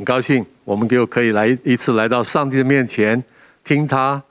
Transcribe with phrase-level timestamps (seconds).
[0.00, 3.22] 很高兴，我们又可以来一次来到上帝的面前，
[3.62, 4.22] 听他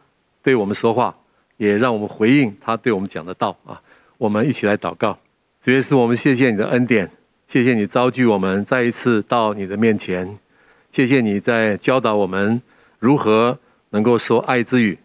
[0.42, 1.16] 对我们说话，
[1.58, 3.80] 也让我们回应他对我们讲的道啊。
[4.18, 5.16] 我们一起来祷告，
[5.62, 7.08] 主耶稣，我们谢谢你的恩典，
[7.48, 10.40] 谢谢你召聚我们再一次到你的面前，
[10.92, 12.60] 谢谢你在教导我们
[12.98, 13.56] 如何
[13.92, 14.98] 能够说爱之语。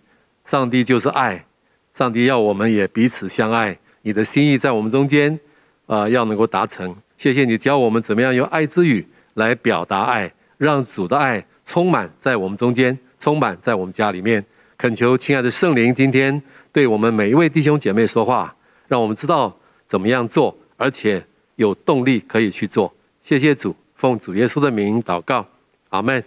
[0.46, 1.44] 上帝就是爱，
[1.92, 3.76] 上帝要我们也彼此相爱。
[4.00, 5.38] 你的心意在我们中间
[5.84, 6.96] 啊，要能够达成。
[7.18, 10.32] 谢谢你教我们怎么样用爱之语来表达爱。
[10.64, 14.42] 让主的爱充满在我们中间，充满在我们家里面。
[14.76, 18.54] 恳求亲爱的圣灵，今天对我们每一位弟兄姐妹说话，
[18.88, 19.54] 让我们知道
[19.86, 21.24] 怎么样做，而且
[21.56, 22.92] 有动力可以去做。
[23.22, 25.46] 谢谢主，奉主耶稣的名祷告，
[25.90, 26.22] 阿门。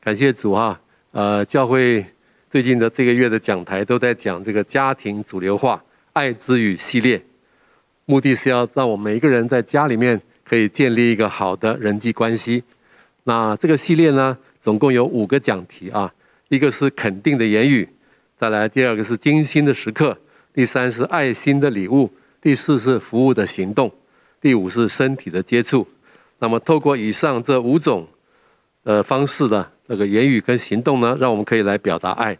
[0.00, 0.80] 感谢主啊！
[1.10, 2.04] 呃，教会
[2.50, 7.22] 最近的这个月的讲台都在讲这个家庭主流化爱之语系列，
[8.06, 10.20] 目的是要让我们每一个人在家里面。
[10.52, 12.62] 可以建立一个好的人际关系。
[13.24, 16.12] 那这个系列呢，总共有五个讲题啊。
[16.48, 17.88] 一个是肯定的言语，
[18.36, 20.14] 再来第二个是精心的时刻，
[20.52, 22.10] 第三是爱心的礼物，
[22.42, 23.90] 第四是服务的行动，
[24.42, 25.88] 第五是身体的接触。
[26.38, 28.06] 那么透过以上这五种
[28.82, 32.36] 呃方式的那个言语跟行动呢，让我们可以来表达爱。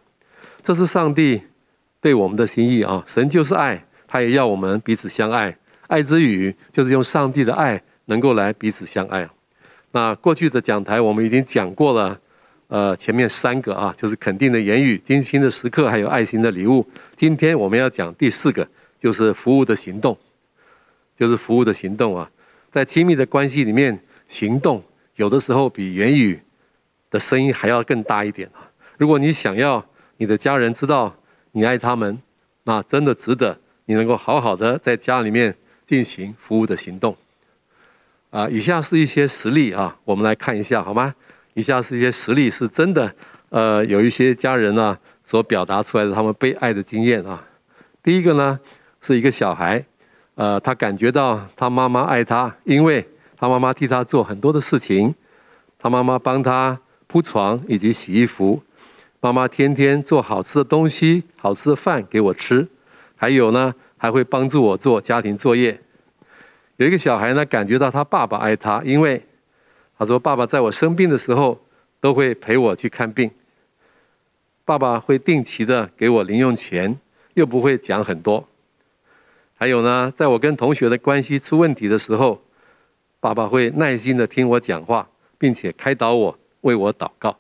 [0.62, 1.40] 这是上帝
[1.98, 3.02] 对我们的心意啊。
[3.06, 5.56] 神就是爱，他也要我们彼此相爱。
[5.86, 7.83] 爱之语就是用上帝的爱。
[8.06, 9.28] 能够来彼此相爱。
[9.92, 12.19] 那过去的讲台我们已经讲过了，
[12.69, 16.86] 呃，前面三个啊，就是肯定的言语、精心的时刻，还有爱心的礼物。
[17.14, 18.67] 今天我们要讲第四个，
[18.98, 20.17] 就是服务的行动，
[21.19, 22.30] 就是服务的行动啊。
[22.70, 24.83] 在亲密的关系里面，行动
[25.17, 26.41] 有的时候比言语
[27.11, 28.64] 的声音还要更大一点啊。
[28.97, 29.84] 如果你想要
[30.17, 31.14] 你的家人知道
[31.50, 32.19] 你爱他们，
[32.64, 37.14] 那真的值得你能够好好的在家里面进行服务的行动。
[38.33, 41.14] 啊，以下是一些实例啊，我们来看一下好吗？
[41.52, 43.14] 以下是一些实例，是真的，
[43.50, 47.44] 呃，有一些家人呢所表达出来的他们被爱的经验啊。
[48.02, 48.58] 第一个呢，
[49.02, 49.84] 是一个小孩，
[50.34, 53.06] 呃，他感觉到他妈妈爱他，因为
[53.36, 55.14] 他妈妈替他做很多的事情，
[55.79, 58.62] 他妈妈帮他铺床以及洗衣服，
[59.20, 62.67] 妈妈天天做好吃的东西、好吃的饭给我吃，
[63.14, 65.79] 还有呢，还会帮助我做家庭作业。
[66.82, 69.24] 有一个小孩呢，感觉到他爸爸爱他，因为
[69.96, 71.56] 他说：“爸爸在我生病的时候
[72.00, 73.30] 都会陪我去看病，
[74.64, 76.98] 爸爸会定期的给我零用钱，
[77.34, 78.48] 又不会讲很多。
[79.56, 82.42] 还有呢，在我跟同学的关系出问题的时候，
[83.20, 87.38] 爸爸会耐心的听我讲话，并且开导我，为我祷告。”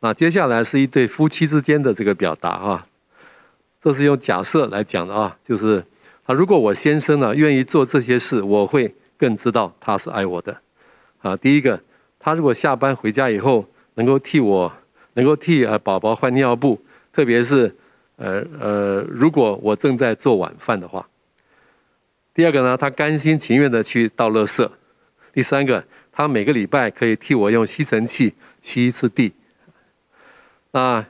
[0.00, 2.86] 那接下来是一对夫妻之间的这个表达啊，
[3.82, 5.82] 这是用假设来讲的啊，就是。
[6.28, 10.54] 啊，如果我先生呢愿意做这些事，我会更知道他是爱我的。
[11.22, 11.80] 啊，第一个，
[12.18, 14.70] 他如果下班回家以后能够替我，
[15.14, 16.78] 能够替呃宝宝换尿布，
[17.14, 17.74] 特别是
[18.16, 21.08] 呃呃，如果我正在做晚饭的话。
[22.34, 24.70] 第二个呢，他甘心情愿的去倒垃圾。
[25.32, 29.32] 第三个，他每个礼拜可以替我用吸尘器吸一次地。
[30.72, 31.08] 啊。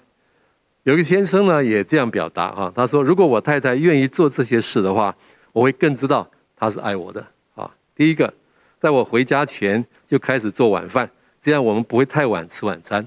[0.89, 5.15] 有一个先生呢，也这样表达啊，他说：“如果我太太愿意做这些事的话，
[5.53, 6.27] 我会更知道
[6.57, 7.23] 她是爱我的
[7.55, 7.71] 啊。
[7.95, 8.33] 第一个，
[8.81, 11.11] 在我回家前就开始做晚饭，
[11.43, 13.07] 这样我们不会太晚吃晚餐。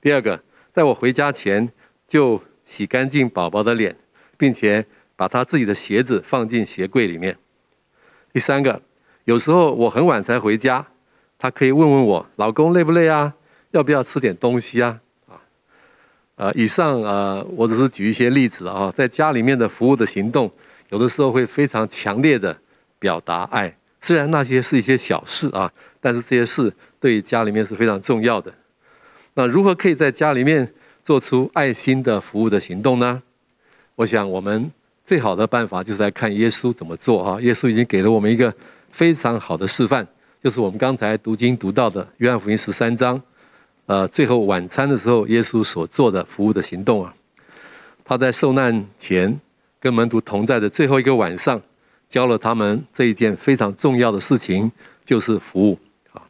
[0.00, 0.42] 第二个，
[0.72, 1.70] 在我回家前
[2.08, 3.94] 就洗干净宝宝的脸，
[4.38, 4.82] 并且
[5.16, 7.36] 把他自己的鞋子放进鞋柜里面。
[8.32, 8.80] 第三个，
[9.24, 10.86] 有时候我很晚才回家，
[11.38, 13.34] 他可以问问我，老公累不累啊？
[13.72, 15.00] 要不要吃点东西啊？”
[16.36, 20.50] 呃，以上呃，我只是举一些例子啊，在家里面的服务的行动，
[20.90, 22.56] 有的时候会非常强烈的
[22.98, 23.74] 表达爱。
[24.02, 28.52] 虽然那些是一些小事啊，但是这些事对家里面是非常重要的。
[29.34, 30.70] 那如何可以在家里面
[31.02, 33.22] 做出爱心的服务的行动呢？
[33.94, 34.70] 我想我们
[35.06, 37.40] 最好的办法就是来看耶稣怎么做啊。
[37.40, 38.54] 耶稣已经给了我们一个
[38.92, 40.06] 非常好的示范，
[40.44, 43.20] 就是我们刚才读经读到的约翰福音十三章。
[43.86, 47.14] 呃，最后晚餐的时候，耶稣所做的服务的行动啊，
[48.04, 49.40] 他在受难前
[49.78, 51.62] 跟门徒同在的最后一个晚上，
[52.08, 54.70] 教了他们这一件非常重要的事情，
[55.04, 55.78] 就是服务
[56.12, 56.22] 啊。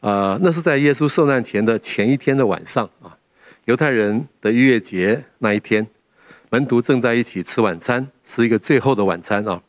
[0.00, 3.16] 呃，那是在耶稣受难前的前一天的晚上啊，
[3.64, 5.84] 犹太人的逾越节那一天，
[6.50, 9.60] 门徒正在一起吃晚餐，吃一个最后的晚餐啊。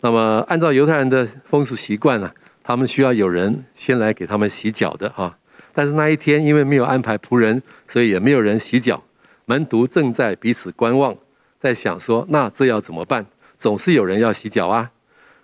[0.00, 2.32] 那么，按照犹太人的风俗习惯呢，
[2.64, 5.38] 他们需要有人先来给他们洗脚的啊。
[5.74, 9.02] 但是那一天，因为没有安排仆人，所以也没有人洗脚。
[9.46, 11.14] 门徒正在彼此观望，
[11.60, 13.26] 在想说：“那这要怎么办？
[13.58, 14.92] 总是有人要洗脚啊！”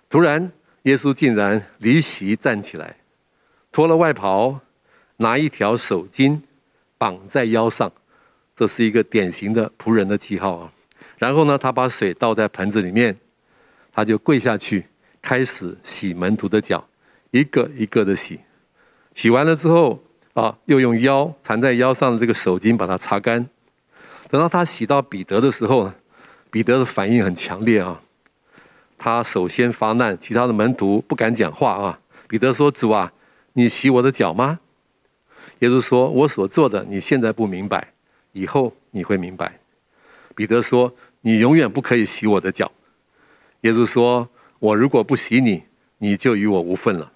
[0.09, 0.51] 突然，
[0.83, 2.95] 耶稣竟然离席站起来，
[3.71, 4.61] 脱了外袍，
[5.17, 6.39] 拿一条手巾
[6.97, 7.91] 绑在腰上，
[8.55, 10.73] 这是一个典型的仆人的记号啊。
[11.17, 13.15] 然后呢，他把水倒在盆子里面，
[13.93, 14.85] 他就跪下去，
[15.21, 16.87] 开始洗门徒的脚，
[17.29, 18.39] 一个一个的洗。
[19.13, 20.01] 洗完了之后
[20.33, 23.47] 啊，又用腰缠在腰上的这个手巾把它擦干。
[24.29, 25.91] 等到他洗到彼得的时候，
[26.49, 28.01] 彼得的反应很强烈啊。
[28.97, 31.99] 他首先发难，其他的门徒不敢讲话啊。
[32.27, 33.11] 彼得说：“主啊，
[33.53, 34.59] 你洗我的脚吗？”
[35.59, 37.93] 耶稣说：“我所做的，你现在不明白，
[38.31, 39.59] 以后你会明白。”
[40.35, 40.93] 彼得说。
[41.23, 42.71] 你永远不可以洗我的脚。
[43.61, 45.65] 耶稣说：“我如果不洗你，
[45.99, 47.11] 你就与我无份了。”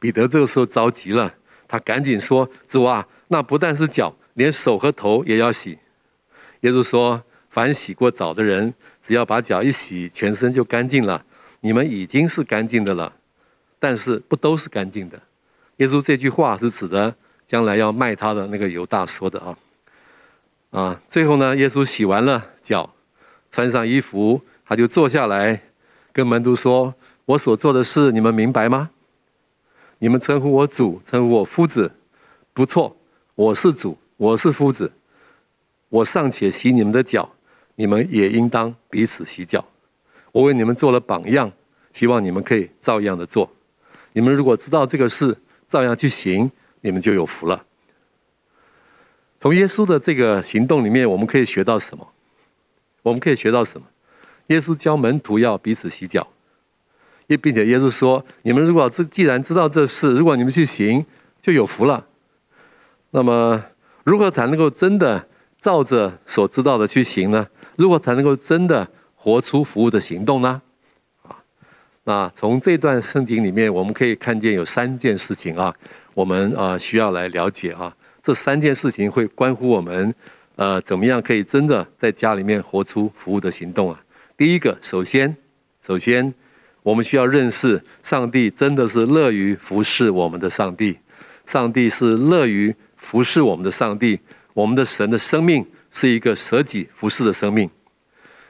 [0.00, 1.32] 彼得这个时候着急了，
[1.70, 5.78] 他赶紧说：“主啊，那不但是脚，连手和头也要洗。”
[6.62, 8.74] 耶稣说：“凡洗过澡的人，
[9.04, 11.24] 只要把脚一洗，全身就干净了。
[11.60, 13.12] 你们已经是干净的了，
[13.78, 15.22] 但是不都是干净的。”
[15.78, 17.14] 耶稣这句话是指的
[17.46, 19.56] 将来要卖他的那个犹大说的啊。
[20.70, 22.92] 啊，最后呢，耶稣洗完了脚。
[23.52, 25.62] 穿上衣服，他就坐下来，
[26.12, 26.94] 跟门徒说
[27.26, 28.90] ：“我所做的事，你们明白吗？
[30.02, 31.92] 你们称呼我主，称呼我夫子，
[32.54, 32.96] 不错，
[33.34, 34.90] 我是主，我是夫子。
[35.90, 37.30] 我尚且洗你们的脚，
[37.74, 39.62] 你们也应当彼此洗脚。
[40.32, 41.52] 我为你们做了榜样，
[41.92, 43.50] 希望你们可以照样的做。
[44.14, 45.36] 你们如果知道这个事，
[45.68, 46.50] 照样去行，
[46.80, 47.66] 你们就有福了。”
[49.38, 52.08] 从耶稣的这个行动里面，我们可以学到什么？
[53.02, 53.86] 我们可以学到什么？
[54.46, 56.26] 耶稣教门徒要彼此洗脚，
[57.30, 61.06] 也并且耶稣说：“你们如果既然知道这事，如果你们去行，
[61.40, 62.04] 就有福了。”
[63.12, 63.64] 那么，
[64.02, 65.28] 如何才能够真的
[65.60, 67.46] 照着所知道的去行呢？
[67.76, 70.60] 如何才能够真的活出服务的行动呢？
[71.22, 71.38] 啊，
[72.02, 75.72] 那从这段圣经里面，我们可以看见有三件事情啊，
[76.14, 80.12] 我们啊需要来了解啊，这三件事情会关乎我们。
[80.56, 84.02] 呃，怎么样可以真的在家里面活出服务的行动啊？
[84.36, 85.34] 第一个，首先，
[85.80, 86.34] 首先，
[86.90, 90.98] 我们需要认识上帝真的是乐于服侍我们的上帝，
[91.46, 94.18] 上帝是乐于服侍我们的上帝，
[94.54, 97.70] 我们的神的生命是一个舍己服侍的生命。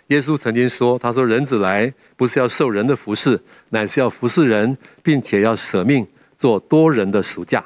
[0.07, 3.39] 耶稣曾经说：“他说，人子来不是要受人的服侍，
[3.69, 6.07] 乃是要服侍人，并且要舍命
[6.39, 7.63] 做多人的赎价。”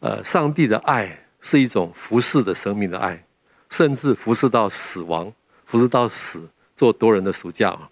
[0.00, 1.24] 呃，上帝的爱。
[1.40, 3.24] 是一种服侍的生命的爱，
[3.70, 5.32] 甚至服侍到死亡，
[5.66, 6.42] 服侍到死，
[6.74, 7.88] 做多人的赎价啊！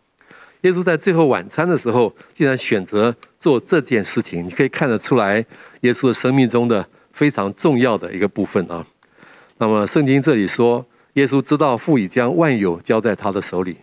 [0.66, 5.44] 耶稣在最后晚餐的时候，竟然选择做这件事情，你可以看得出来，
[5.82, 8.84] 耶稣的生命中的非常重要的一个部分啊。
[9.58, 13.76] 那么圣经这里说，耶稣知道父已将万有交在他的手里，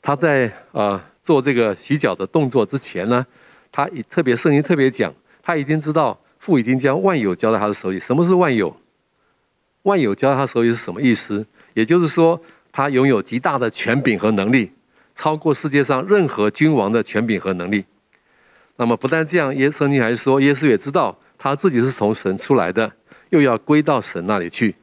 [0.00, 3.26] 他在、呃、做这个洗脚的动作之前呢，
[3.70, 5.12] 他特别圣经特别讲，
[5.42, 6.18] 他已经知道。
[6.42, 8.00] 父已经将万有交在他的手里。
[8.00, 8.74] 什么是万有？
[9.82, 11.46] 万有交在他手里是什么意思？
[11.74, 12.40] 也就是说，
[12.72, 14.72] 他拥有极大的权柄和能力，
[15.20, 17.84] 超过世界上任何君王的权柄和能力。
[18.76, 22.90] 那么不但这样，耶稣你还说，耶稣也知道他自己是从神出来的，
[23.28, 24.74] 又要归到神那里去。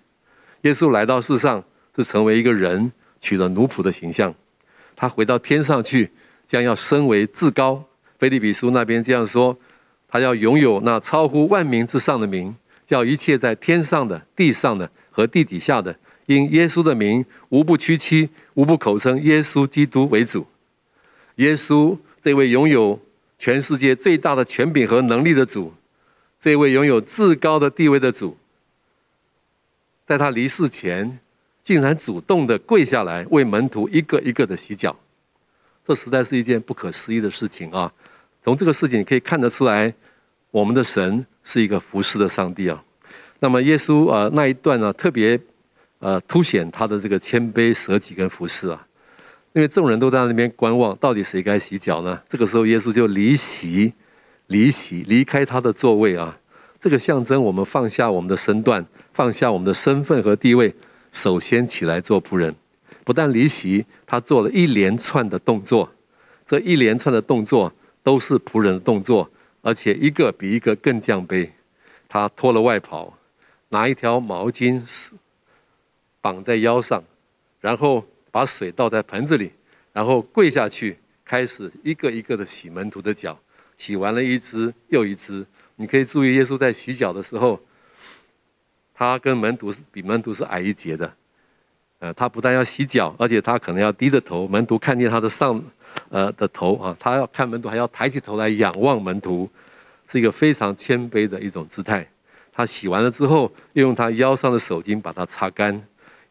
[0.61, 1.63] 耶稣来到世上
[1.95, 4.31] 是成为一个人，取了奴仆的形象。
[4.95, 6.11] 他回到天上去，
[6.45, 7.83] 将要升为至高。
[8.19, 9.57] 腓立比书那边这样说。
[10.07, 20.45] 他要拥有那超乎万名之上的名，叫一切在天上的、地上的和地底下的，因耶稣的名，无不屈膝，无不口称耶稣基督为主。
[21.35, 22.99] 耶稣这位拥有
[23.39, 25.73] 全世界最大的权柄和能力的主，
[26.39, 28.37] 这位拥有至高的地位的主，
[30.05, 31.19] 在他离世前，
[31.63, 34.97] 竟然主动的跪下来为门徒一个一个的洗脚，
[35.85, 37.91] 这实在是一件不可思议的事情啊！
[38.43, 39.93] 从这个事情可以看得出来，
[40.51, 42.83] 我们的神是一个服侍的上帝啊。
[43.39, 45.39] 那么耶稣啊那一段呢，特别
[45.99, 48.87] 呃凸显他的这个谦卑舍己跟服侍啊。
[49.53, 52.21] 因为众人都在那边观望，到底谁该洗脚呢？
[52.29, 53.93] 这个时候耶稣就离席，
[54.47, 56.37] 离席，离开他的座位啊。
[56.79, 60.73] 这个象征我们放下我们的身段，放下我们的身份和地位，
[61.11, 62.53] 首先起来做仆人。
[63.03, 65.91] 不但离席，他做了一连串的动作，
[66.45, 67.73] 这一连串的动作。
[68.03, 69.29] 都是仆人的动作，
[69.61, 71.49] 而且一个比一个更降卑。
[72.07, 73.17] 他脱了外袍，
[73.67, 74.81] 拿一条毛巾
[76.21, 77.03] 绑在腰上，
[77.59, 79.51] 然后把水倒在盆子里，
[79.93, 83.37] 然后跪下去，开始一个一个的洗门徒的脚。
[83.77, 85.45] 洗完了一只又一只。
[85.75, 87.59] 你可以注意，耶稣在洗脚的时候，
[88.93, 91.13] 他跟门徒比门徒是矮一截的。
[91.99, 95.61] 呃，他不但要洗脚，而且他可能要低着头，门徒看见他的上。
[96.09, 99.49] 呃的头啊，他要看门徒，还要抬起头来仰望门徒。
[100.07, 102.07] 是一个非常谦卑的一种姿态。
[102.53, 105.85] 他洗完了之后，又用他腰上的手巾把它擦干。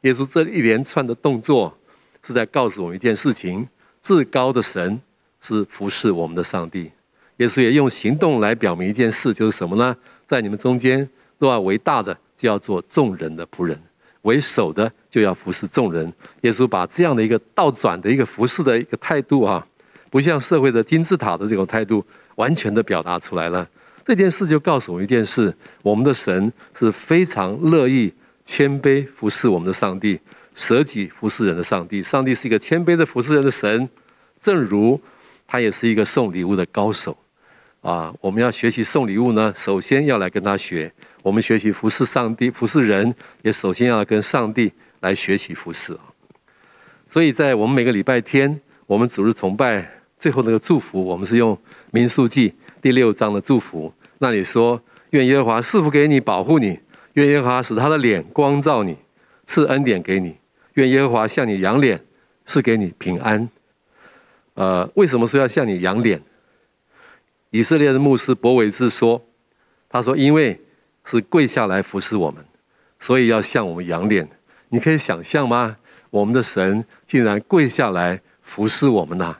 [0.06, 1.76] 耶稣这一连串的动作，
[2.22, 3.66] 是在告诉我们一件事情：
[4.00, 5.00] 至高的神
[5.40, 6.92] 是服侍我们的上帝。
[7.38, 9.94] 耶稣也用行动来表明一件事，就是什么呢？
[10.28, 11.08] 在你们中间，
[11.38, 13.76] 若要为大的，就要做众人的仆人；
[14.22, 16.12] 为首的，就要服侍众人。
[16.42, 19.66] 耶稣把这样的一个倒转的一个服侍的一个态度啊，
[20.08, 22.04] 不像社会的金字塔的这种态度，
[22.36, 23.68] 完全的表达出来了。
[24.04, 28.14] 这件事就告诉我们一件事：我们的神是非常乐意
[28.46, 30.18] 谦卑服侍我们的上帝，
[30.54, 32.02] 舍己服侍人的上帝。
[32.02, 33.86] 上帝是一个谦卑的服侍人的神，
[34.40, 34.98] 正如
[35.46, 37.14] 他也是一个送礼物的高手。
[37.82, 40.90] 啊，我们要学习送礼物呢，首先要来跟他学。
[41.22, 46.00] 我们学习服侍上帝、服侍人，也首先要跟上帝来学习服侍啊。
[47.10, 49.88] 所以在我们每个礼拜天，我们主日崇拜
[50.18, 51.56] 最后那个祝福，我们是用
[51.90, 53.92] 民数记第六章的祝福。
[54.18, 56.76] 那里说：愿耶和华赐福给你，保护你；
[57.16, 58.96] 愿耶和华使他的脸光照你，
[59.44, 60.32] 赐恩典给你；
[60.74, 61.98] 愿耶和华向你扬脸，
[62.44, 63.48] 赐给你平安。
[64.52, 66.20] 呃，为什么说要向你扬脸？
[67.50, 69.26] 以色列的牧师博伟志说
[69.88, 70.60] ：“他说，因为
[71.06, 72.44] 是跪下来服侍我们，
[72.98, 74.28] 所以要向我们扬脸。
[74.68, 75.78] 你可以想象吗？
[76.10, 79.34] 我们的神竟然跪下来服侍我们呐！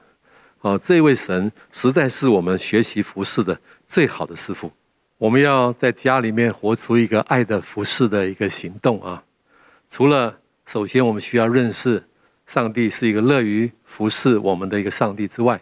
[0.62, 4.73] 哦，这位神实在是我们学习服侍的最好的师傅。
[5.18, 9.23] 我们要在家里面活出一个爱的服侍的一个行动啊！
[9.88, 12.02] 除了首先我们需要认识
[12.46, 15.61] 上帝是一个乐于服侍我们的一个上帝之外，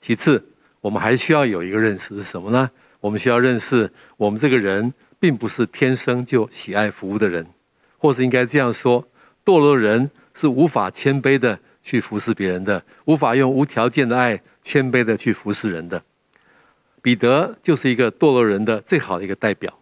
[0.00, 0.44] 其次。”
[0.82, 2.70] 我们还需要有一个认识是什么呢？
[3.00, 7.46] 我们需要认识，我们这个人并不是天生就喜爱服务的人，
[7.98, 9.06] 或是应该这样说，
[9.44, 16.02] 堕落人是无法谦卑的去服侍别人的，无法用无条件的爱谦卑的去服侍人的。
[17.02, 19.72] 彼得就是一个堕落人的最好的一个代表，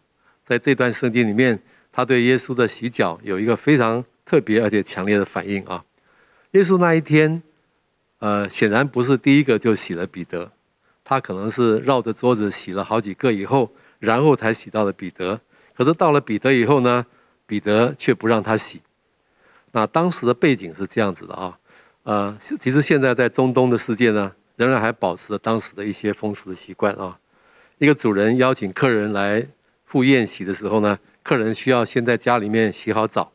[0.45, 1.61] 在这段圣经里面，
[1.91, 5.85] 他对耶稣的洗脚有一个非常特别而且强烈的反应啊。
[6.53, 7.43] 耶稣那一天，
[8.21, 10.51] 呃，显然不是第一个就洗了彼得。
[11.05, 15.41] 他可能是绕着桌子洗了好几个以后，然后才洗到了彼得。
[15.75, 17.07] 可是到了彼得以后呢，
[17.47, 18.83] 彼得却不让他洗。
[19.73, 21.59] 那当时的背景是这样子的啊，
[22.03, 27.19] 呃，其实现在在中东的世界呢，仍然还保持着当时的一些风俗的习惯啊。
[27.79, 29.47] 一个主人邀请客人来
[29.87, 33.33] 赴宴席的时候呢，客人需要先在家里面洗好澡。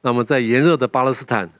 [0.00, 1.50] 那么在炎热的巴勒斯坦，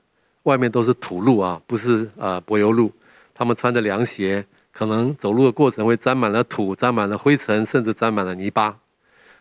[0.44, 2.92] 外面都是土路啊，不是呃柏油路，
[3.34, 4.46] 他们穿着凉鞋。
[4.70, 8.78] 可能走路的过程会沾满了土，沾满了灰尘，甚至沾满了泥巴。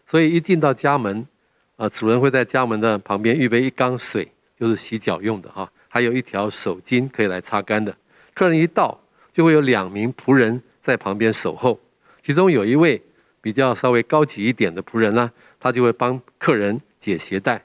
[0.08, 1.27] 所以一进到家门，
[1.75, 7.96] 啊，主人会在家门的旁边预备一缸水，就是洗脚用的哈，还有一条手巾可以来擦干的。
[8.34, 9.00] 客人一到，
[9.38, 11.79] 就会有两名仆人在旁边守候。
[12.24, 13.00] 其中有一位
[13.39, 17.63] 比较稍微高级一点的仆人呢，他就会帮客人解鞋带。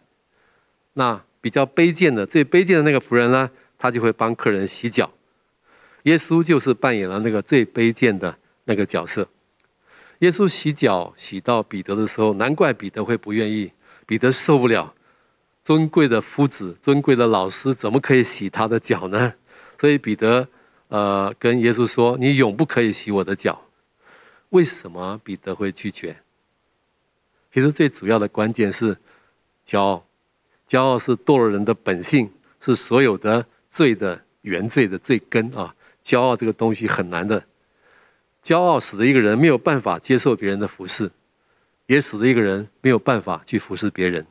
[0.92, 5.10] 那比较卑贱的、最卑贱的那个仆人呢，他就会帮客人洗脚。
[6.02, 9.26] 耶稣就是扮演了那个最卑贱的那个角色。
[10.18, 13.72] 耶稣洗脚洗到彼得的时候，难怪彼得会不愿意。
[14.04, 14.92] 彼得受不了，
[15.64, 19.32] 尊贵的夫子、尊贵的老师怎么可以洗他的脚呢？
[19.80, 20.46] 所以彼得
[20.92, 23.58] 呃跟耶稣说：“你永不可以洗我的脚。”
[24.50, 26.14] 为什么彼得会拒绝？
[27.50, 28.94] 其实最主要的关键是
[29.66, 30.04] 骄傲。
[30.68, 32.30] 骄傲是堕落人的本性，
[32.60, 35.74] 是所有的罪的原罪的罪根啊。
[36.04, 37.42] 骄傲这个东西很难的，
[38.44, 41.10] 骄傲使得一个人没有办法接受别人的服侍，
[41.86, 44.26] 也使得一个人没有办法去服侍别人。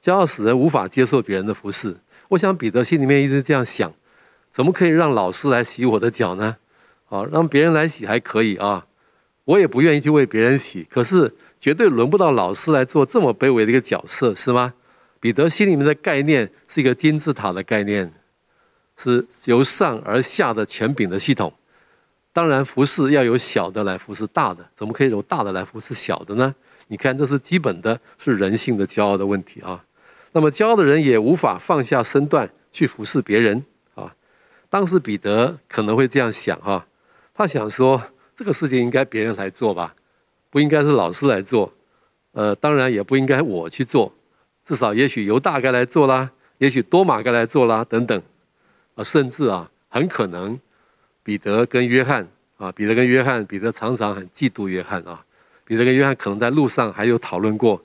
[0.00, 1.96] 骄傲使人无法接受别人的服侍。
[2.28, 3.92] 我想彼得心里面一直这样想：
[4.52, 6.56] 怎么可以让老师来洗我的脚呢？
[7.08, 8.86] 啊，让别人来洗还可以啊，
[9.44, 10.86] 我也不愿意去为别人洗。
[10.90, 14.74] 可是绝对轮不到老师来做这么卑微的一个角色，是吗？
[15.20, 18.12] 彼得心里面的概念是一个金字塔的概念。
[19.02, 21.50] 是由上而下的权柄的系统，
[22.34, 26.54] 当然服侍要由小的来服侍大的，怎么可以由大的来服侍小的呢？
[26.86, 29.82] 你看，这是基本的，是人性的骄傲的问题啊。
[30.32, 33.64] 那么骄傲的人也无法放下身段去服侍别人。
[34.70, 36.86] 当时彼得可能会这样想哈，
[37.34, 38.00] 他想说
[38.36, 39.94] 这个事情应该别人来做吧，
[40.48, 41.70] 不应该是老师来做，
[42.32, 44.14] 呃，当然也不应该我去做，
[44.64, 48.22] 至少也许犹大该来做啦，也许多马该来做啦，等等。
[48.94, 50.58] 啊甚至啊，很可能
[51.22, 52.26] 彼得跟约翰
[52.58, 55.24] 啊，彼得跟约翰，彼得常常很嫉妒约翰啊。
[55.64, 57.82] 彼得跟约翰可能在路上还有讨论过，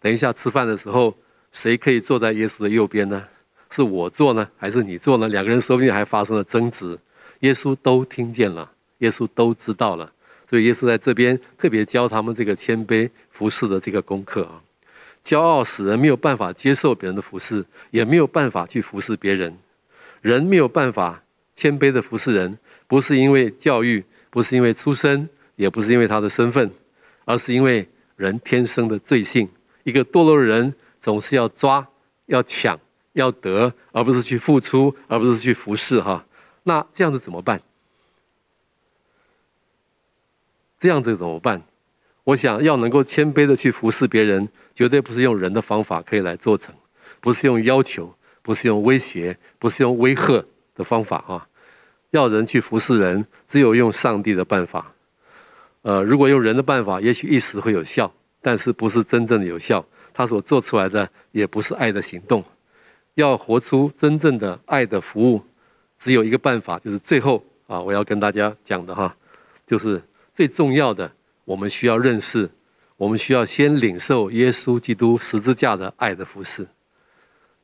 [0.00, 1.14] 等一下吃饭的时候，
[1.52, 3.24] 谁可以坐在耶稣的右边呢？
[3.70, 5.28] 是我做呢，还是你做呢？
[5.28, 6.98] 两个人说不定还发生了争执。
[7.40, 10.10] 耶稣都听见了，耶稣都知道了。
[10.48, 14.62] 所以耶稣在这边特别教他们这个谦卑服侍的这个功课啊。
[15.24, 19.56] 骄傲使人没有办法接受别人的服侍，也没有办法去服侍别人。
[20.22, 21.22] 人没有办法
[21.54, 22.56] 谦卑的服侍人，
[22.86, 26.70] 不是因为教育，不是因为出身，也不是因为他的身份，
[27.24, 29.48] 而是因为人天生的罪性。
[29.82, 31.86] 一个堕落的人总是要抓、
[32.26, 32.78] 要抢、
[33.16, 36.00] 要得，而不是去付出，而不是去服侍。
[36.00, 36.24] 哈，
[36.62, 37.60] 那这样子怎么办？
[40.78, 41.62] 这样子怎么办？
[42.24, 46.74] 我想要能够谦卑的去服侍别人，绝对不是用人的方法可以来做成，
[47.20, 50.44] 不是用要求，不是用威胁，不是用威吓
[50.74, 51.48] 的方法啊！
[52.10, 54.92] 要人去服侍人，只有用上帝的办法。
[55.82, 59.84] 呃，如果用人的办法，也许一时会有效，但是不是真正的有效。
[60.12, 62.44] 他所做出来的也不是爱的行动。
[63.16, 65.42] 要活出真正的爱的服务，
[65.98, 69.14] 只有一个办法，就是最后啊，我要跟大家讲的哈，
[69.66, 70.00] 就是
[70.32, 71.10] 最重要的。
[71.44, 72.48] 我们需要认识，
[72.96, 76.66] 我们需要先领受耶稣基督十字架的爱的服侍，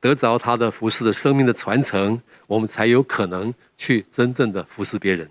[0.00, 5.28] 得着他的服侍的生命的传承，我们才有可能去真正的服侍别人。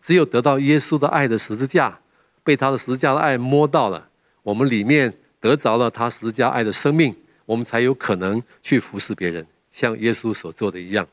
[0.00, 1.98] 只有得到耶稣的爱的十字架，
[2.44, 4.08] 被他的十字架的爱摸到了，
[4.44, 7.12] 我们里面得着了他十字架爱的生命，
[7.48, 11.08] 我们才有可能去服侍别人，像耶稣所做的一样。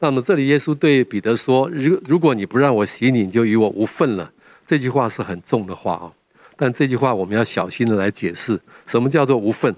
[0.00, 4.32] 那么这里耶稣对彼得说：“如如果你不让我洗你，你就与我无份了。”
[4.66, 6.12] 这句话是很重的话啊，
[6.56, 9.72] 但这句话我们要小心的来解释，什么叫做无份？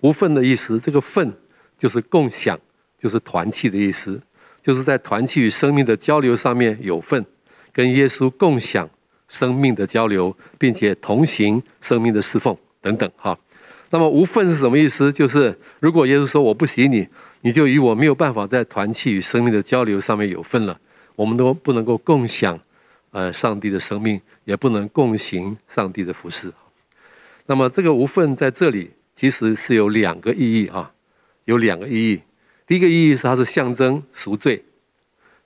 [0.00, 1.32] 无份的意思，这个份
[1.78, 2.58] 就是共享，
[2.98, 4.20] 就是团契的意思，
[4.60, 7.24] 就是在团契与生命的交流上面有份，
[7.72, 8.90] 跟耶稣共享
[9.28, 13.38] 生命的交流，并且同行生命的侍奉等等哈。
[13.94, 15.12] 那么无份是什么意思？
[15.12, 17.06] 就是如果耶稣说我不洗你，
[17.42, 20.76] 你就与我没有办法在团契与生命的交流上面有份了，
[21.14, 22.58] 我们都不能够共享。
[23.12, 26.52] 呃，上帝的生命也不能共行上帝的服事。
[27.46, 30.90] 那么，这个无份在这里其实是有两个意义啊，
[31.44, 32.20] 有两个意义。
[32.66, 34.64] 第一个意义是它是象征赎罪，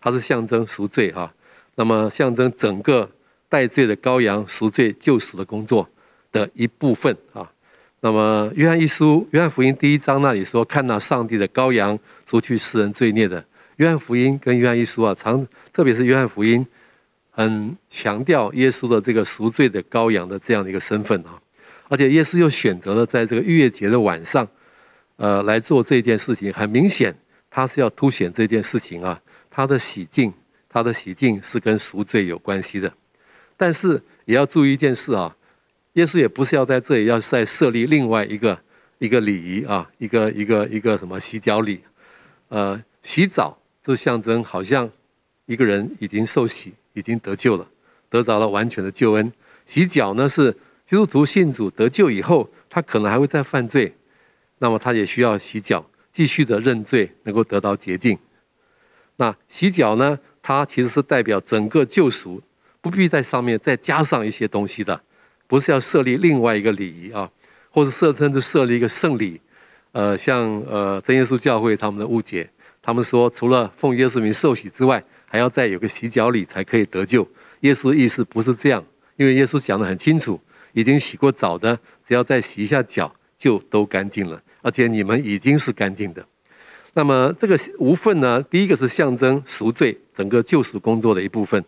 [0.01, 1.31] 它是象征赎罪哈。
[1.75, 3.11] 那么，象征整个
[3.47, 5.87] 代罪的羔羊赎罪救赎的工作
[6.33, 7.53] 的一部分啊。
[8.01, 13.45] 那么，约翰一书，约翰福音第一章那里说：“看到上帝的羔羊，除去世人罪孽的。”
[13.77, 16.65] 约翰福音跟约翰一书啊，常特别是约翰福音。
[17.31, 21.41] 很强调耶稣的这个赎罪的羔羊的这样的一个身份啊，
[21.89, 24.47] 而且耶稣又选择了在这个逾越节的晚上，
[25.17, 26.53] 呃，来做这件事情。
[26.53, 27.17] 很明显，
[27.49, 30.33] 他是要凸显这件事情啊，他的洗净，
[30.69, 32.93] 他的洗净是跟赎罪有关系的。
[33.57, 35.37] 但是也要注意一件事啊，
[35.95, 38.59] 耶稣也不是要在这里要再设立另外一个
[38.99, 41.81] 一个礼仪啊，一个一个一个什么洗脚礼，
[42.49, 44.91] 呃，洗澡就象征好像
[45.47, 46.75] 一个人已经受洗。
[46.95, 47.65] 已经得救了，
[48.11, 49.33] 得着了完全的救恩。
[49.67, 50.51] 洗脚呢，是
[50.85, 53.95] 基督徒信主得救以后，他可能还会再犯罪，
[54.59, 58.19] 那么他也需要洗脚，继续的认罪，能够得到洁净。
[59.15, 62.43] 那洗脚呢，它其实是代表整个救赎，
[62.81, 65.01] 不必在上面再加上一些东西的，
[65.49, 67.29] 不是要设立另外一个礼仪啊，
[67.71, 69.41] 或者设甚至设立一个圣礼。
[69.91, 72.49] 呃，像呃真耶稣教会他们的误解，
[72.81, 77.27] 他们说除了奉耶稣名受洗之外，还要再有个洗脚礼才可以得救。
[77.61, 78.85] 耶稣的意思不是这样，
[79.17, 80.39] 因为耶稣讲得很清楚，
[80.75, 86.25] 已经洗过澡的，只要再洗一下脚就都干净了，而且你们已经是干净的。
[86.93, 91.65] 那么这个无份呢，第一个是象征赎罪，整个救赎工作的一部分。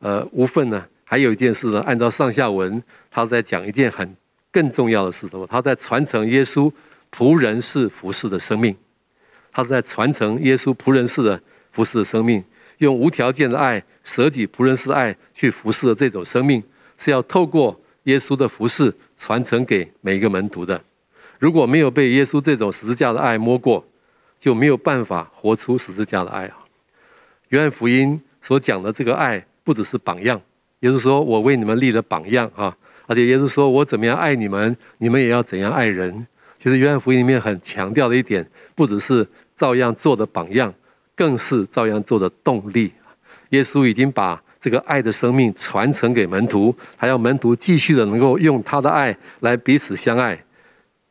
[0.00, 4.14] 呃，无份呢，还有一件事呢，按照上下文，他在讲一件很
[4.52, 5.44] 更重要的事，什么？
[5.44, 6.70] 他在传承耶稣
[7.10, 8.76] 仆人式服侍的生命，
[9.50, 11.42] 他是在传承耶稣仆人式的
[11.72, 12.44] 服侍的生命。
[12.78, 16.62] 用无条件的爱，舍己仆人式的爱去服侍的这种生命，
[16.96, 20.80] 是要透过耶稣的服侍传承给每一个门徒的。
[21.40, 23.84] 如果没有被耶稣这种十字架的爱摸过，
[24.38, 26.58] 就没有办法活出十字架的爱啊。
[27.48, 30.40] 约翰福音所讲的这个爱，不只是榜样。
[30.80, 36.26] 耶稣说：“我为你们立了榜样啊！”而且耶稣说：“我怎么样爱你们，你们也要怎样爱人。”
[36.58, 40.72] 其实约翰福音里面很强调的一点，不只是照样做的榜样。
[41.16, 42.90] 更是照样做的动力。
[43.50, 50.42] 耶稣已经把这个爱的生命传承给门徒，还要门徒继续的能够用他的爱来彼此相爱。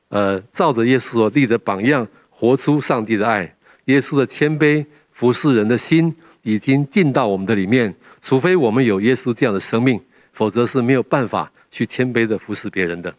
[0.08, 3.56] 呃，照着耶稣所立的榜样，活出上帝的爱。
[3.86, 7.94] 耶稣的谦卑服侍人的心已经进到我们的里面。
[8.22, 10.02] 除非我们有耶稣这样的生命，
[10.34, 13.14] 否则是没有办法去谦卑的服侍别人的。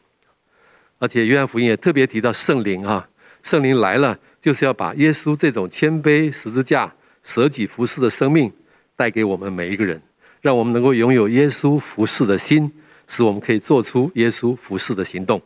[0.98, 3.08] 而且约翰福音也特别提到圣灵啊，
[3.42, 4.18] 圣灵来了。
[4.42, 6.90] 就是要把耶稣这种谦卑、十字架、
[7.22, 8.50] 舍己服侍的生命
[8.96, 10.00] 带给我们每一个人，
[10.40, 12.72] 让我们能够拥有耶稣服侍的心，
[13.06, 15.42] 使我们可以做出耶稣服侍的行动。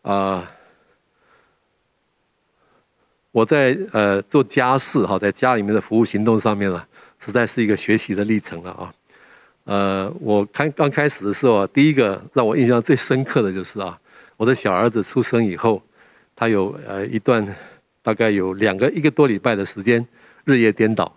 [0.00, 0.50] 啊、
[3.30, 6.82] 我在呃做家事哈，在家里面的服务行动上面呢，
[7.18, 8.94] 实在是一个学习的历程了啊。
[9.64, 13.98] 呃，我开刚开始的时候啊，第一个让我印象最深刻的就是啊，
[14.36, 15.82] 我的小儿子出生以后，
[16.36, 17.44] 他有呃一段
[18.00, 20.06] 大概有两个一个多礼拜的时间
[20.44, 21.12] 日夜颠倒，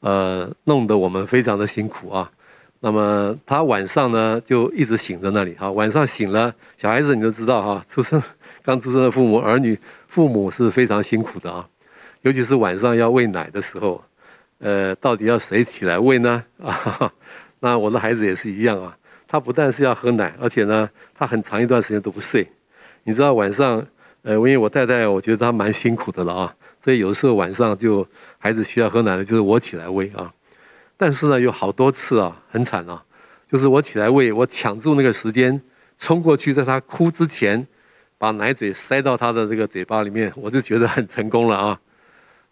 [0.00, 2.28] 呃，弄得我们非常的辛苦啊。
[2.80, 8.20] 那么他晚上呢就一直醒在那里哈，晚上醒了，小孩子你都知道哈，出生
[8.64, 9.78] 刚出生的父母儿女
[10.08, 11.66] 父母是非常辛苦的啊，
[12.22, 14.02] 尤其是晚上要喂奶的时候，
[14.58, 16.44] 呃，到底要谁起来喂呢？
[16.62, 17.12] 啊？
[17.60, 22.46] 那我的孩子也是一样啊，他不但是要喝奶，而且呢，他很长一段时间都不睡。
[23.04, 23.86] 你知道晚上，
[24.22, 28.06] 呃，因为我太太，我觉得她蛮辛苦的了啊，所以有时候晚上就
[28.38, 30.32] 孩子需要喝奶的，就是我起来喂啊。
[30.96, 33.02] 但是呢，有好多次啊，很惨啊，
[33.50, 35.60] 就是我起来喂，我抢住那个时间，
[35.98, 37.66] 冲过去，在他哭之前，
[38.16, 41.80] 把奶嘴塞到他的这个嘴巴里面，我就觉得很成功了啊。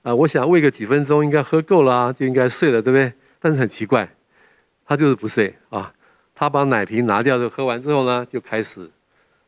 [0.02, 3.12] 啊，我想喂个几分钟，应该喝够了，就应该睡了，对不对？
[3.40, 4.08] 但是很奇怪。
[4.84, 5.90] 他就是不睡啊！
[6.34, 8.90] 他把奶瓶拿掉，就喝完之后呢，就开始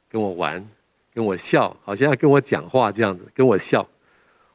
[0.09, 0.65] 跟我玩，
[1.13, 3.87] 跟我笑，好像要跟我讲话这样子，跟我笑。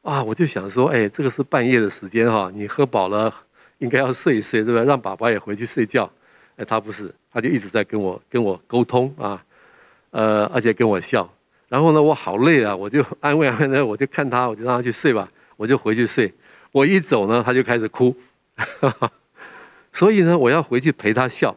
[0.02, 3.32] 啊，我就想说，哎，这个是半夜的时间哈，你喝饱了，
[3.78, 4.82] 应该要睡一睡，对吧？
[4.82, 6.10] 让爸爸也回去睡觉。
[6.56, 9.44] 哎，他不是，他就一直在跟我跟我沟通啊，
[10.10, 11.30] 呃，而且跟我笑。
[11.68, 16.32] 然后呢，我好累啊，我就安慰安慰，我就看他，我就让他去睡吧，我就回去睡。
[16.72, 18.16] 我一走呢，他就开始哭。
[19.92, 21.54] 所以呢，我要回去陪他笑，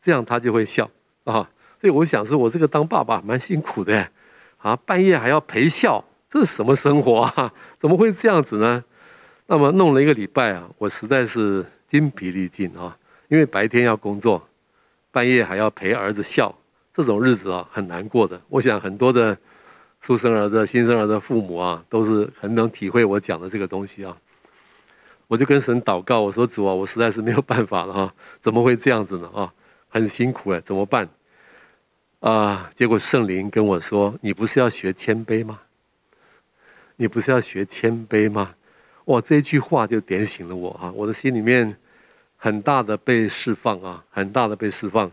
[0.00, 0.90] 这样他就会笑
[1.24, 1.50] 啊。
[1.78, 4.08] 所以我想说，我这个当爸爸蛮辛苦的，
[4.56, 7.52] 啊，半夜还要陪笑，这是什么生活啊？
[7.78, 8.82] 怎么会这样子呢？
[9.48, 12.96] 那么弄了一个礼拜啊，我实在是筋疲力尽啊，
[13.28, 14.48] 因为白天要工作，
[15.10, 16.56] 半夜还要陪儿子笑，
[16.94, 18.40] 这种日子啊很难过的。
[18.48, 19.36] 我想很多的
[20.02, 24.14] 出生儿的新生儿的父母啊，都是很能体会我讲的这个东西啊。
[25.28, 29.54] 我就跟神祷告，我说主啊，我实在是没有办法了哈，怎么会这样子呢啊？
[29.88, 31.08] 很辛苦哎，怎么办？
[32.20, 35.60] 啊，结果圣灵跟我说：“你不是要学谦卑吗？
[36.96, 38.54] 你不是要学谦卑吗？”
[39.06, 41.76] 哇，这句话就点醒了我啊，我的心里面
[42.36, 45.10] 很大的被释放啊，很大的被释放，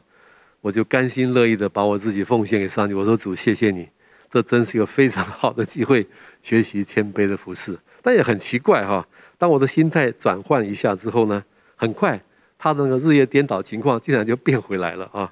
[0.62, 2.94] 我就甘心乐意的把我自己奉献给上帝。
[2.94, 3.88] 我说主，谢谢你，
[4.30, 6.06] 这真是一个非常好的机会，
[6.44, 7.78] 学习谦卑的服侍。
[8.02, 9.06] 但也很奇怪哈。
[9.38, 11.44] 当我的心态转换一下之后呢，
[11.76, 12.22] 很快
[12.58, 15.32] 他的那个日夜颠倒情况竟然就变回来了啊，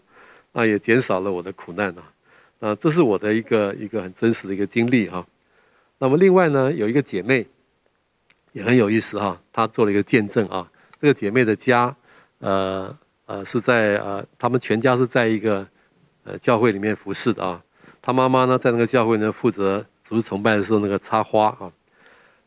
[0.54, 2.04] 那也减少了我的苦难啊，
[2.62, 5.26] 啊，这是我的一个一个很真实的一个经历哈。
[6.00, 7.46] 那么另外呢，有一个姐妹
[8.54, 10.70] 也很有意思哈，她做了一个见证啊。
[11.02, 11.96] 这个姐妹的家，
[12.40, 15.68] 呃呃是在呃他们全家是在一个
[16.24, 17.62] 呃教会里面服侍的啊。
[18.08, 21.70] 她妈妈呢在那个教会呢负责主日崇拜的时候那个插花啊。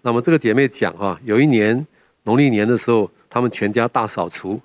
[0.01, 1.87] 那么这个姐妹讲哈，有一年
[2.23, 4.59] 农历年的时候，他们全家大扫除，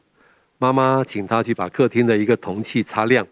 [0.57, 3.27] 妈妈请她去把客厅的一个铜器擦亮，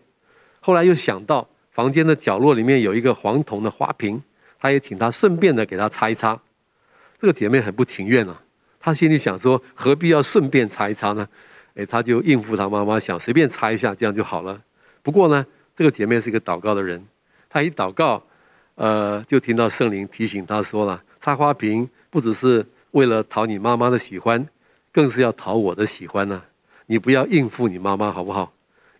[0.59, 4.21] 后来又想到房间的角落里面有一个黄铜的花瓶，
[4.59, 6.37] 她也请她顺便的给她擦一擦。
[7.17, 8.41] 这个姐妹很不情愿啊，
[8.77, 11.25] 她心里想说何必要顺便擦一擦呢？
[11.75, 14.61] 哎，她就应付她妈妈，想随便擦一下这样就好了。
[15.01, 15.45] 不过呢，
[15.77, 17.01] 这个姐妹是一个祷告的人，
[17.53, 18.19] 他一祷告，
[18.73, 20.99] 呃，就听到圣灵提醒他说了。
[21.19, 24.43] 插花瓶不只是为了讨你妈妈的喜欢，
[24.91, 26.41] 更是要讨我的喜欢呢、
[26.87, 28.51] 你不要应付你妈妈好不好？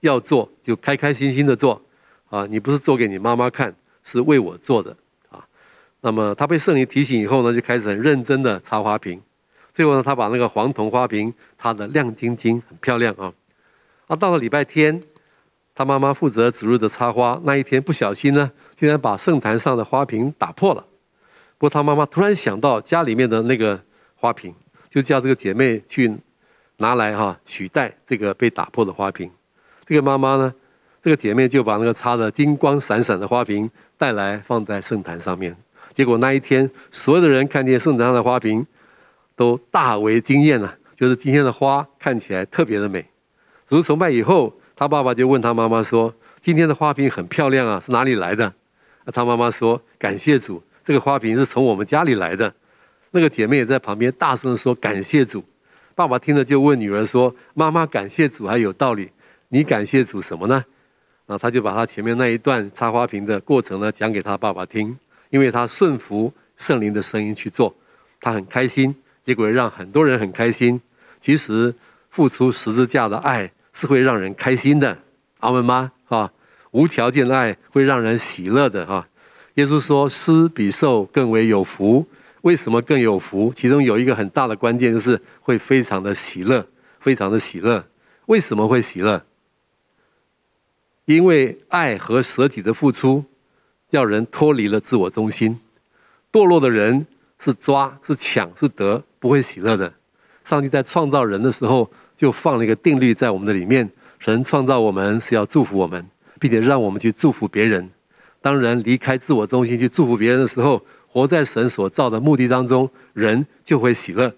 [0.02, 1.82] 要做就开开心心的做
[2.30, 2.46] 啊！
[2.46, 4.96] 你不是做给你妈妈看，是为我做的
[5.30, 5.44] 啊。
[6.02, 9.20] 那么他被圣灵提醒以后呢，就开始很认真的插花瓶。
[9.74, 13.34] 最后呢，他把那个黄铜花瓶插得亮晶晶，很漂亮啊。
[14.06, 15.02] 啊，到了礼拜天，
[15.76, 20.86] 他妈妈负责主日的插花，那一天不小心呢，竟然把圣坛上的花瓶打破了。
[21.58, 23.80] 不过他妈妈突然想到家里面的那个
[24.16, 24.54] 花瓶，
[24.90, 26.14] 就叫这个姐妹去
[26.78, 29.32] 拿来哈取代这个被打破的花瓶。
[29.86, 30.54] 这个妈妈呢，
[31.02, 35.56] 这个姐妹就把那个插的金光闪闪的花瓶带来放在圣坛上面。
[35.94, 38.66] 结果那一天，所有的人看见圣坛上的花瓶，
[39.36, 43.04] 都大为惊艳了，就是今天的花看起来特别的美。
[43.68, 48.54] 主日崇拜以后，他爸爸就问他妈妈说：“今天的花瓶很漂亮啊，是哪里来的？”
[49.14, 52.54] 他妈妈说：“感谢主。”这个花瓶是从我们家里来的，
[53.12, 55.44] 那个姐妹也在旁边大声说：“感谢主！”
[55.96, 59.10] 爸爸听了就问女儿说：“妈妈感谢主还有道理，
[59.50, 60.66] 你感谢主什么呢？”
[61.28, 64.98] 啊他就把他前面那一段插花瓶的过程呢讲给他爸爸听，
[65.30, 67.74] 因为他顺服圣灵的声音去做，
[68.20, 70.82] 他很开心，结果让很多人很开心。
[71.22, 71.74] 其实
[72.10, 74.98] 付出十字架的爱是会让人开心的，
[75.40, 75.92] 阿门吗？
[76.06, 76.32] 哈，
[76.72, 79.08] 无条件的爱会让人喜乐的哈。
[79.56, 82.08] 耶稣说：“施比受更为有福。”
[82.44, 83.54] 为什么更有福？
[83.56, 86.68] 其中有一个很大的关键就是会非常的喜乐，
[87.00, 87.86] 非常的喜乐。
[88.26, 89.24] 为什么会喜乐？
[91.06, 93.24] 因为爱和舍己的付出，
[93.92, 95.60] 要人脱离了自我中心。
[96.32, 97.08] 堕落的人
[97.40, 99.94] 是抓、是抢、是得，不会喜乐的。
[100.44, 106.06] 上帝在创造人的时候，就放了一个定律在我们的里面：神创造我们是要祝福我们，
[106.39, 107.89] 并且让我们去祝福别人。
[108.41, 114.34] 当人离开自我中心去祝福别人的时候，活在神所造的目的当中，人就会喜乐。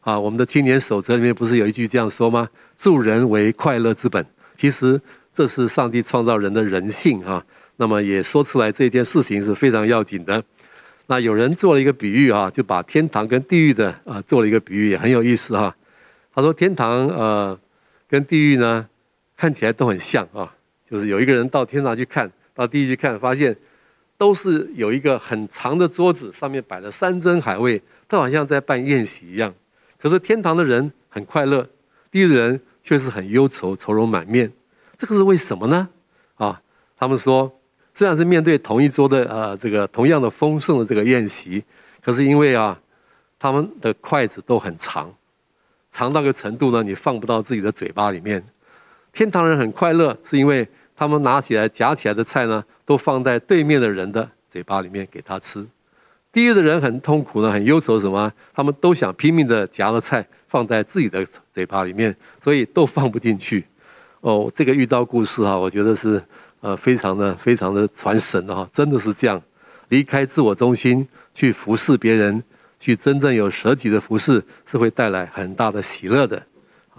[0.00, 2.48] 啊，我们的青年守则里面不是有一句这样说吗？
[2.76, 4.24] 助人为快乐之本。
[4.56, 5.00] 其实
[5.32, 7.44] 这是上帝创造人的人性啊。
[7.76, 10.42] 那么也说出来这件事情是非常要紧的。
[11.06, 15.74] 那有人做了一个比喻啊，就把天堂跟地狱的啊做了一个比喻，也很有意思哈。
[16.34, 17.58] 他说天堂呃
[18.08, 18.88] 跟地狱呢
[19.36, 20.52] 看起来都很像啊，
[20.90, 23.56] 就是有一个人到天堂去看，到地狱去看，发现。
[24.16, 29.52] 都是有一个很长的桌子，上面摆了山珍海味，他好像在办宴席一样。
[30.00, 31.68] 可是天堂的人很快乐，
[32.12, 34.50] 地狱的人却是很忧愁，愁容满面。
[34.96, 35.88] 这个是为什么呢？
[36.36, 36.62] 啊，
[36.96, 37.52] 他们说，
[37.92, 41.62] 虽然是面对同一桌的呃这个同样的丰盛的这个宴席，
[42.00, 42.80] 可是因为啊，
[43.36, 45.12] 他们的筷子都很长，
[45.94, 48.42] 长到个程度呢，你放不到自己的嘴巴里面。
[49.12, 50.66] 天堂人很快乐，是因为。
[50.96, 55.66] 他们拿起来夹起来的菜呢，都放在对面的人的嘴巴里面给他吃。
[56.30, 58.32] 地狱的人很痛苦呢，很忧愁什么？
[58.54, 63.64] 他们都想拼命的夹了菜放在自己的嘴巴里面，所以都放不进去。
[64.20, 66.22] 哦，这个遇到故事啊，我觉得是
[66.60, 69.42] 呃非常的非常的传神的哈，真的是这样，
[69.88, 71.04] 离开自我中心
[71.34, 72.40] 去服侍别人，
[72.78, 76.42] 去真正有舍己的服侍，是会带来很大的喜乐的，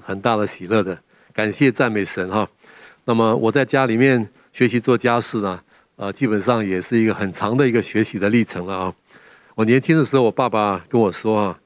[0.01, 0.97] 很大的喜乐的。
[1.33, 2.47] 感谢赞美神哈。
[3.03, 5.61] 那么我在家里面学习做家事呢，
[5.97, 8.93] 呃，基本上也是一个很长的一个学习的历程了啊。
[9.53, 11.59] 我年轻的时候，我爸爸跟我说啊，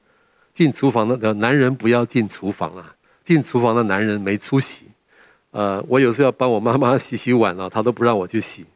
[0.52, 2.94] 进厨房的男人不要进厨房啊，
[3.24, 4.86] 进厨房的男人没出息。
[5.52, 8.66] 呃，我有时候要帮我妈妈洗洗碗啊，他都不让我去洗。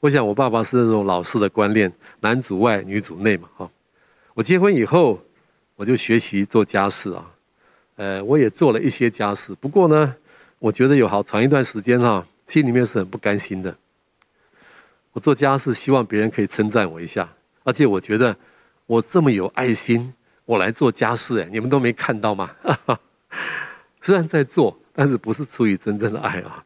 [0.00, 3.70] 我想我爸爸是那种老式的观念，男主外女主内嘛，哈。
[4.38, 5.20] 我结婚以后，
[5.74, 7.28] 我就学习做家事啊，
[7.96, 10.14] 呃，我也做了一些家事，不过呢。
[10.60, 13.76] 我觉得有好长一段时间哈，心里面是很不甘心的。
[15.12, 17.28] 我做家事，希望别人可以称赞我一下，
[17.64, 18.36] 而且我觉得
[18.86, 20.12] 我这么有爱心，
[20.44, 22.50] 我来做家事，哎，你们都没看到吗？
[24.02, 26.64] 虽然在做，但是不是出于真正的爱啊。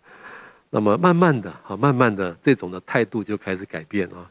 [0.69, 4.31] 那么慢慢的，哈，慢慢的，这种的态度就开始改变啊。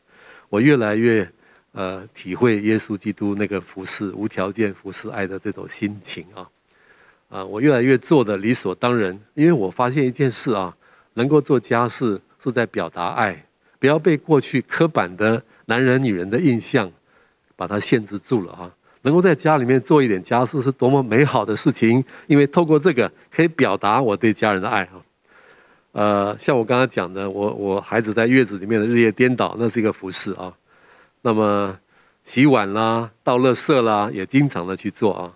[0.50, 1.28] 我越来越
[1.74, 6.48] 呃体会耶稣基督那个服侍、无条件服侍爱的这种心情啊。
[7.30, 10.76] 啊，我越来越做的理所当然，因为我发现一件事啊，
[11.14, 13.46] 能够做家事是在表达爱，
[13.80, 16.92] 不要被过去刻板的男人、女人的印象
[17.56, 18.70] 把它限制住了啊。
[19.04, 25.02] 能够在家里面做一点家事是多么美好的事情，因为透过这个可以表达我对家人的爱啊。
[25.94, 30.54] 呃，像我刚刚讲的，我我孩子在月子里面的日夜颠倒，那是一个服侍啊。
[31.22, 31.80] 那么
[32.24, 35.34] 洗碗啦、倒垃圾啦，也经常的去做啊。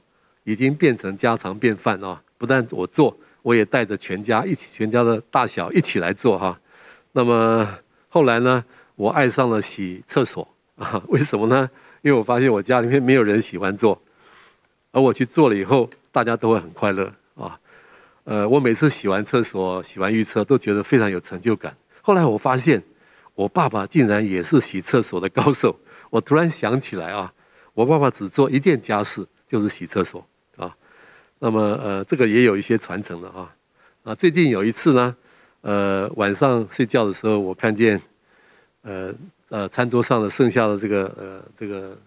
[0.47, 2.21] 已经变成家常便饭啊！
[2.37, 6.59] 不但我做，我也带着全家一起，全家的大小一起来做哈。
[7.13, 7.67] 那么
[8.09, 8.63] 后来呢，
[8.95, 11.01] 我爱上了洗厕所啊？
[11.09, 11.67] 为什么呢？
[12.03, 13.99] 因为我发现我家里面没有人喜欢做，
[14.91, 17.59] 而我去做了以后，大家都会很快乐啊。
[18.25, 21.75] 呃，我每次洗完厕所、洗完浴车，都觉得非常有成就感。
[22.03, 22.83] 后来我发现，
[23.35, 25.77] 我爸爸竟然也是洗厕所的高手。
[26.09, 27.31] 我突然想起来啊，
[27.73, 30.25] 我爸爸只做一件家事，就是洗厕所
[30.57, 30.75] 啊。
[31.39, 33.55] 那么呃，这个也有一些传承了啊。
[34.03, 35.15] 啊，最近有一次呢，
[35.61, 38.01] 呃，晚上睡觉的时候，我看见，
[38.83, 39.13] 呃
[39.49, 41.97] 呃，餐桌上的剩下的这个呃这个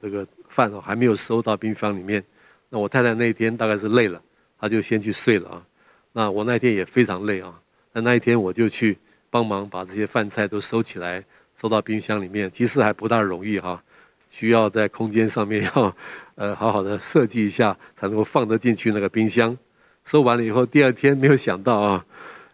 [0.00, 2.22] 这个饭哦，还没有收到冰箱里面。
[2.68, 4.20] 那我太太那天大概是累了，
[4.60, 5.66] 她就先去睡了啊。
[6.12, 7.52] 那我那天也非常累啊。
[7.92, 8.96] 那那一天我就去
[9.30, 11.24] 帮忙把这些饭菜都收起来，
[11.60, 12.50] 收到冰箱里面。
[12.50, 13.82] 其实还不大容易哈，
[14.30, 15.96] 需要在空间上面要。
[16.38, 19.56] 呃，好好的设计一下，才能够放得进去那个冰箱。
[20.04, 22.04] 收完了以后，第二天没有想到啊，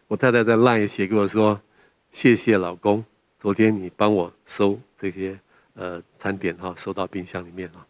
[0.06, 1.60] 我太太在 LINE 写给我说
[2.12, 3.04] ：“谢谢老公，
[3.40, 5.36] 昨天你帮我收这些
[5.74, 7.84] 呃餐点哈，收到冰箱里面啊。”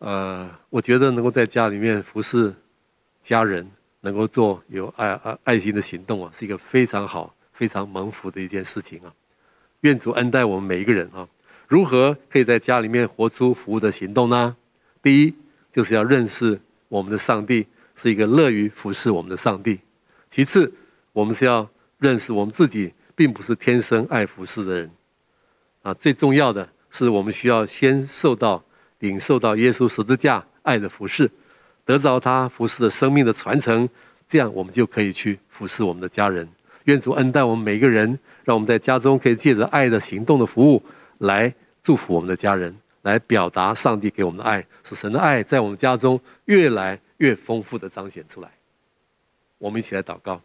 [0.00, 2.50] 呃，我觉得能够在家里面服侍
[3.20, 9.12] 家人，能够做有爱爱爱心的行动啊，是一个非常好、非常蒙福的一件事情啊。
[9.82, 11.28] 愿主恩待我们每一个人啊。
[11.68, 14.56] 如何可以在家里面活出服务的行动呢？
[15.00, 15.32] 第一，
[15.72, 19.78] 就是要认识我们的上帝，是一个乐于服侍我们的上帝。
[20.28, 20.72] 其次，
[21.12, 21.70] 我们是要
[22.00, 24.90] 认识我们自己并不是天生爱服侍的人。
[25.82, 28.60] 啊，最重要的是，我们需要先受到、
[28.98, 31.30] 领受到耶稣十字架爱的服侍，
[31.84, 33.88] 得着他服侍的生命的传承，
[34.26, 36.48] 这样我们就可以去服侍我们的家人。
[36.84, 40.82] 愿主恩待我们每一个人，让我们在家中可以借着爱的行动的服务，
[41.18, 48.48] 来祝福我们的家人，来表达上帝给我们的爱，使神的爱在我们家中越来越丰富的彰显出来。
[49.58, 50.40] 我们一起来祷告。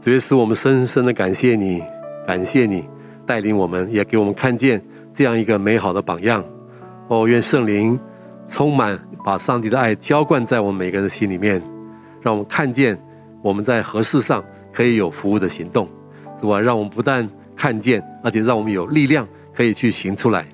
[0.00, 1.82] 主耶稣，我们深深的感谢你，
[2.26, 2.86] 感谢你
[3.26, 4.82] 带领我们，也给我们看见
[5.14, 6.44] 这样一个美好的榜样。
[7.08, 7.98] 哦，愿圣灵
[8.46, 11.73] 充满，把上帝的爱浇灌在我们每个人的心里面。
[12.24, 12.98] 让我们看见
[13.42, 15.86] 我们在何事上可以有服务的行动，
[16.40, 16.58] 是吧？
[16.58, 20.46] 让我们不但看见，而且让我们有力量可以去行出来。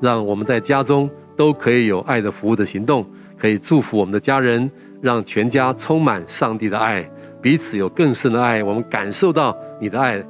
[0.00, 3.04] 让我们在家中都可以有爱的服务的行动，
[3.36, 7.04] 可以祝福我们的家人，让全家充满上帝的爱，
[7.42, 8.62] 彼此有更深的爱。
[8.62, 10.22] 我们感受到你的爱，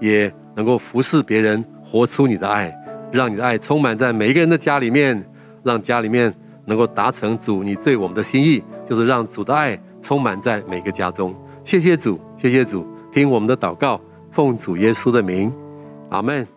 [0.00, 2.72] 也能够服侍别人，活出你的爱，
[3.10, 5.20] 让你的爱充满在每一个人的家里面，
[5.64, 6.32] 让家里面
[6.64, 9.76] 能够达成主你对我们的心意，就是让主的爱。
[10.06, 15.52] 充满在每个家中，谢谢主，谢谢主，听我们的祷告，奉主耶稣的名，
[16.10, 16.55] 阿门。